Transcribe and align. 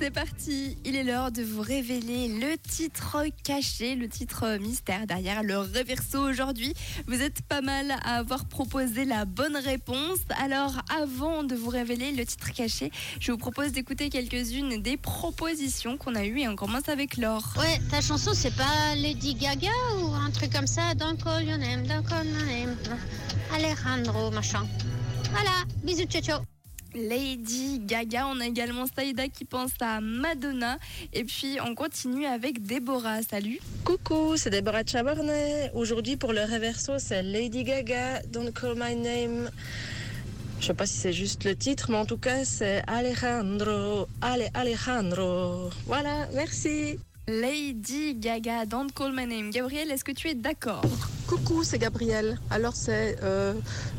C'est 0.00 0.10
parti, 0.10 0.78
il 0.86 0.96
est 0.96 1.04
l'heure 1.04 1.30
de 1.30 1.42
vous 1.42 1.60
révéler 1.60 2.28
le 2.28 2.56
titre 2.56 3.22
caché, 3.44 3.96
le 3.96 4.08
titre 4.08 4.56
mystère 4.58 5.06
derrière 5.06 5.42
le 5.42 5.58
reverso 5.58 6.18
aujourd'hui. 6.18 6.72
Vous 7.06 7.20
êtes 7.20 7.42
pas 7.42 7.60
mal 7.60 7.90
à 7.90 8.16
avoir 8.16 8.46
proposé 8.46 9.04
la 9.04 9.26
bonne 9.26 9.58
réponse. 9.58 10.20
Alors 10.42 10.72
avant 10.98 11.44
de 11.44 11.54
vous 11.54 11.68
révéler 11.68 12.12
le 12.12 12.24
titre 12.24 12.50
caché, 12.54 12.90
je 13.20 13.30
vous 13.30 13.36
propose 13.36 13.72
d'écouter 13.72 14.08
quelques-unes 14.08 14.80
des 14.80 14.96
propositions 14.96 15.98
qu'on 15.98 16.14
a 16.14 16.24
eues 16.24 16.40
et 16.40 16.48
on 16.48 16.56
commence 16.56 16.88
avec 16.88 17.18
Laure. 17.18 17.52
Ouais, 17.58 17.78
ta 17.90 18.00
chanson 18.00 18.30
c'est 18.32 18.56
pas 18.56 18.94
Lady 18.96 19.34
Gaga 19.34 19.68
ou 20.00 20.14
un 20.14 20.30
truc 20.30 20.50
comme 20.50 20.66
ça 20.66 20.94
Don't 20.94 21.18
call 21.22 21.44
your 21.44 21.58
name, 21.58 21.86
don't 21.86 22.06
call. 22.08 22.26
Alejandro, 23.54 24.30
machin. 24.30 24.66
Voilà, 25.30 25.52
bisous, 25.84 26.06
ciao, 26.06 26.22
ciao. 26.22 26.59
Lady 26.94 27.78
Gaga, 27.80 28.26
on 28.26 28.40
a 28.40 28.46
également 28.46 28.86
Saïda 28.86 29.28
qui 29.28 29.44
pense 29.44 29.70
à 29.80 30.00
Madonna 30.00 30.78
et 31.12 31.24
puis 31.24 31.58
on 31.64 31.74
continue 31.74 32.26
avec 32.26 32.62
Déborah. 32.62 33.22
Salut. 33.22 33.60
Coucou, 33.84 34.36
c'est 34.36 34.50
Déborah 34.50 34.84
Chabornet. 34.84 35.70
Aujourd'hui 35.74 36.16
pour 36.16 36.32
le 36.32 36.42
reverso, 36.42 36.98
c'est 36.98 37.22
Lady 37.22 37.64
Gaga, 37.64 38.22
Don't 38.28 38.52
Call 38.52 38.74
My 38.76 38.96
Name. 38.96 39.50
Je 40.60 40.66
sais 40.66 40.74
pas 40.74 40.86
si 40.86 40.94
c'est 40.98 41.12
juste 41.12 41.44
le 41.44 41.56
titre, 41.56 41.90
mais 41.90 41.96
en 41.96 42.04
tout 42.04 42.18
cas, 42.18 42.44
c'est 42.44 42.82
Alejandro. 42.86 44.06
Allez, 44.20 44.48
Alejandro. 44.52 45.70
Voilà, 45.86 46.28
merci. 46.34 46.98
Lady 47.26 48.14
Gaga, 48.16 48.66
Don't 48.66 48.90
Call 48.94 49.12
My 49.14 49.26
Name. 49.26 49.50
Gabriel, 49.50 49.90
est-ce 49.90 50.04
que 50.04 50.12
tu 50.12 50.28
es 50.28 50.34
d'accord? 50.34 50.82
Coucou, 51.30 51.62
c'est 51.62 51.78
Gabriel. 51.78 52.40
Alors 52.50 52.74
c'est 52.74 53.16
euh, 53.22 53.54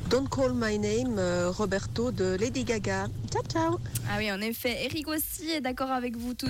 Don't 0.09 0.27
Call 0.27 0.51
My 0.53 0.77
Name, 0.77 1.17
euh, 1.17 1.49
Roberto 1.49 2.11
de 2.11 2.35
Lady 2.35 2.65
Gaga. 2.65 3.07
Ciao, 3.31 3.41
ciao. 3.43 3.79
Ah 4.09 4.15
oui, 4.17 4.29
en 4.29 4.41
effet. 4.41 4.83
Eric 4.83 5.07
aussi 5.07 5.49
est 5.49 5.61
d'accord 5.61 5.91
avec 5.91 6.17
vous 6.17 6.33
tous. 6.33 6.49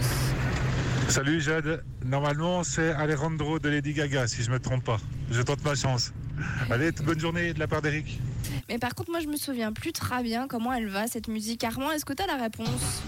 Salut 1.08 1.39
Jade. 1.39 1.83
Normalement, 2.03 2.64
c'est 2.64 2.94
Alejandro 2.94 3.59
de 3.59 3.70
Lady 3.70 3.94
Gaga, 3.94 4.25
si 4.25 4.42
je 4.42 4.50
me 4.50 4.59
trompe 4.59 4.83
pas. 4.83 4.97
Je 5.30 5.44
tente 5.44 5.64
ma 5.64 5.75
chance. 5.75 6.14
Allez, 6.72 6.92
bonne 6.94 7.20
journée 7.20 7.53
de 7.53 7.59
la 7.59 7.67
part 7.67 7.83
d'Eric. 7.83 8.20
Mais 8.67 8.80
par 8.80 8.95
contre, 8.95 9.11
moi, 9.11 9.20
je 9.20 9.27
me 9.27 9.38
souviens 9.38 9.73
plus 9.73 9.92
très 9.92 10.23
bien 10.23 10.48
comment 10.48 10.73
elle 10.73 10.88
va, 10.88 11.05
cette 11.05 11.27
musique. 11.27 11.64
Armand, 11.64 11.92
est-ce 11.92 12.05
que 12.05 12.14
tu 12.14 12.23
as 12.23 12.27
la 12.27 12.42
réponse? 12.42 13.03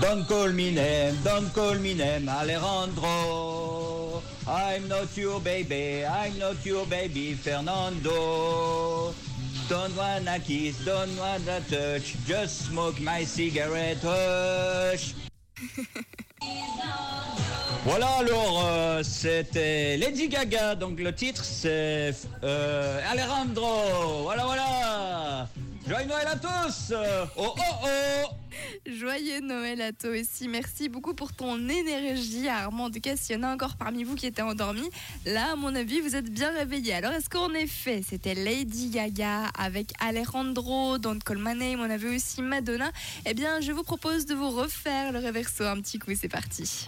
Don't 0.00 0.24
call 0.28 0.52
me 0.52 0.70
name, 0.70 1.16
don't 1.24 1.52
call 1.52 1.80
me 1.80 1.94
name, 1.94 2.28
Alejandro. 2.28 4.03
I'm 4.46 4.88
not 4.88 5.16
your 5.16 5.40
baby, 5.40 6.04
I'm 6.04 6.38
not 6.38 6.64
your 6.64 6.86
baby, 6.86 7.34
Fernando. 7.34 9.14
Don't 9.68 9.96
wanna 9.96 10.38
kiss, 10.40 10.84
don't 10.84 11.16
wanna 11.16 11.60
touch, 11.70 12.16
just 12.26 12.66
smoke 12.66 13.00
my 13.00 13.24
cigarette, 13.24 14.02
hush. 14.02 15.14
Voilà 17.84 18.08
alors, 18.20 18.64
euh, 18.64 19.02
c'était 19.02 19.98
Lady 19.98 20.28
Gaga, 20.28 20.74
donc 20.74 20.98
le 20.98 21.14
titre 21.14 21.44
c'est 21.44 22.14
euh, 22.42 23.00
Alejandro, 23.10 24.22
voilà 24.22 24.44
voilà 24.44 25.48
Joyeux 25.86 26.06
Noël 26.06 26.26
à 26.26 26.36
tous 26.36 26.94
Oh 27.36 27.54
oh 27.58 27.74
oh 27.84 28.28
Joyeux 28.86 29.40
Noël 29.40 29.80
à 29.80 29.92
toi 29.92 30.10
aussi. 30.10 30.46
Merci 30.46 30.90
beaucoup 30.90 31.14
pour 31.14 31.32
ton 31.32 31.68
énergie, 31.68 32.48
Armand. 32.48 32.84
En 32.84 32.90
tout 32.90 33.00
cas, 33.00 33.16
s'il 33.16 33.34
y 33.34 33.38
en 33.38 33.42
a 33.42 33.52
encore 33.52 33.76
parmi 33.76 34.04
vous 34.04 34.14
qui 34.14 34.26
étaient 34.26 34.42
endormis, 34.42 34.90
là, 35.24 35.52
à 35.52 35.56
mon 35.56 35.74
avis, 35.74 36.00
vous 36.00 36.14
êtes 36.14 36.30
bien 36.30 36.50
réveillés. 36.50 36.92
Alors, 36.92 37.12
est-ce 37.12 37.30
qu'en 37.30 37.54
effet, 37.54 38.02
c'était 38.06 38.34
Lady 38.34 38.90
Gaga 38.90 39.46
avec 39.58 39.92
Alejandro, 40.00 40.98
Don't 40.98 41.18
Call 41.24 41.38
My 41.38 41.54
Name, 41.54 41.80
on 41.80 41.90
avait 41.90 42.14
aussi 42.14 42.42
Madonna? 42.42 42.90
Eh 43.24 43.32
bien, 43.32 43.62
je 43.62 43.72
vous 43.72 43.84
propose 43.84 44.26
de 44.26 44.34
vous 44.34 44.50
refaire 44.50 45.12
le 45.12 45.18
reverso 45.18 45.64
un 45.64 45.80
petit 45.80 45.98
coup. 45.98 46.12
C'est 46.14 46.28
parti. 46.28 46.86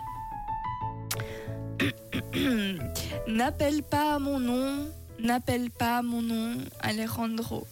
N'appelle 3.26 3.82
pas 3.82 4.18
mon 4.18 4.38
nom, 4.38 4.86
n'appelle 5.18 5.70
pas 5.70 6.02
mon 6.02 6.20
nom, 6.20 6.58
Alejandro. 6.80 7.66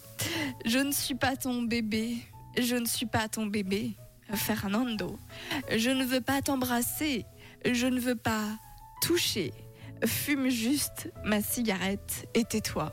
Je 0.65 0.79
ne 0.79 0.91
suis 0.91 1.15
pas 1.15 1.35
ton 1.35 1.61
bébé, 1.61 2.17
je 2.57 2.75
ne 2.75 2.85
suis 2.85 3.05
pas 3.05 3.27
ton 3.27 3.45
bébé, 3.45 3.95
Fernando. 4.33 5.19
Je 5.75 5.89
ne 5.89 6.03
veux 6.03 6.21
pas 6.21 6.41
t'embrasser, 6.41 7.25
je 7.65 7.87
ne 7.87 7.99
veux 7.99 8.15
pas 8.15 8.57
toucher. 9.01 9.53
Fume 10.05 10.49
juste 10.49 11.11
ma 11.23 11.41
cigarette 11.41 12.27
et 12.33 12.43
tais-toi. 12.43 12.91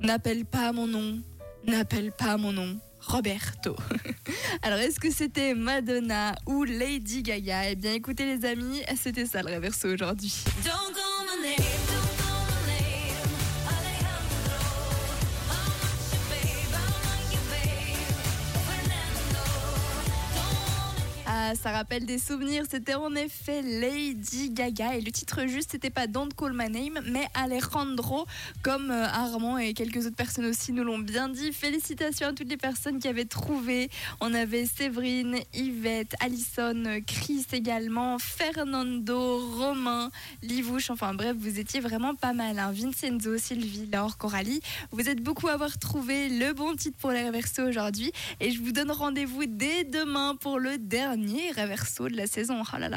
N'appelle 0.00 0.44
pas 0.44 0.72
mon 0.72 0.86
nom, 0.86 1.20
n'appelle 1.66 2.12
pas 2.12 2.36
mon 2.36 2.52
nom, 2.52 2.78
Roberto. 3.00 3.76
Alors, 4.62 4.78
est-ce 4.78 4.98
que 4.98 5.10
c'était 5.10 5.54
Madonna 5.54 6.34
ou 6.46 6.64
Lady 6.64 7.22
Gaga? 7.22 7.70
Eh 7.70 7.76
bien, 7.76 7.92
écoutez 7.92 8.24
les 8.24 8.46
amis, 8.46 8.82
c'était 8.96 9.26
ça 9.26 9.42
le 9.42 9.54
reverso 9.54 9.88
aujourd'hui. 9.88 10.44
Ça 21.54 21.72
rappelle 21.72 22.06
des 22.06 22.18
souvenirs. 22.18 22.64
C'était 22.70 22.94
en 22.94 23.14
effet 23.14 23.62
Lady 23.62 24.50
Gaga 24.50 24.94
et 24.96 25.00
le 25.00 25.10
titre 25.10 25.46
juste, 25.46 25.72
c'était 25.72 25.90
pas 25.90 26.06
Don't 26.06 26.28
Call 26.36 26.52
My 26.54 26.70
Name, 26.70 27.02
mais 27.06 27.26
Alejandro, 27.34 28.26
comme 28.62 28.90
euh, 28.90 29.04
Armand 29.06 29.58
et 29.58 29.74
quelques 29.74 30.06
autres 30.06 30.16
personnes 30.16 30.46
aussi 30.46 30.72
nous 30.72 30.84
l'ont 30.84 30.98
bien 30.98 31.28
dit. 31.28 31.52
Félicitations 31.52 32.28
à 32.28 32.32
toutes 32.32 32.48
les 32.48 32.56
personnes 32.56 32.98
qui 33.00 33.08
avaient 33.08 33.24
trouvé. 33.24 33.90
On 34.20 34.32
avait 34.32 34.66
Séverine, 34.66 35.38
Yvette, 35.52 36.14
Alison, 36.20 37.00
Chris 37.06 37.46
également, 37.52 38.18
Fernando, 38.18 39.38
Romain, 39.56 40.10
Livouche. 40.42 40.90
Enfin 40.90 41.14
bref, 41.14 41.36
vous 41.38 41.58
étiez 41.58 41.80
vraiment 41.80 42.14
pas 42.14 42.32
mal. 42.32 42.58
hein. 42.58 42.72
Vincenzo, 42.72 43.38
Sylvie, 43.38 43.86
Laure, 43.92 44.16
Coralie. 44.18 44.60
Vous 44.92 45.08
êtes 45.08 45.22
beaucoup 45.22 45.48
à 45.48 45.52
avoir 45.52 45.78
trouvé 45.78 46.28
le 46.28 46.52
bon 46.52 46.76
titre 46.76 46.96
pour 46.98 47.10
les 47.10 47.26
reversos 47.26 47.62
aujourd'hui. 47.68 48.12
Et 48.40 48.50
je 48.52 48.60
vous 48.60 48.72
donne 48.72 48.90
rendez-vous 48.90 49.46
dès 49.46 49.84
demain 49.84 50.36
pour 50.36 50.58
le 50.58 50.78
dernier 50.78 51.39
reverso 51.52 52.04
de 52.04 52.16
la 52.16 52.26
saison. 52.26 52.62
Oh. 52.62 52.80